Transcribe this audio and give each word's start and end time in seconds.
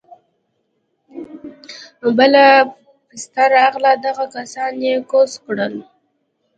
بله 2.17 2.45
پسته 3.07 3.43
راغله 3.55 3.91
دغه 4.05 4.25
کسان 4.33 4.73
يې 4.85 4.93
کوز 5.11 5.31
کړه. 5.45 5.67